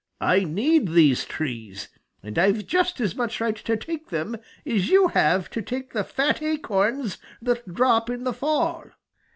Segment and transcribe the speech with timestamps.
[0.19, 1.89] I need these trees,
[2.23, 4.35] and I've just as much right to take them
[4.65, 8.85] as you have to take the fat acorns that drop in the fall."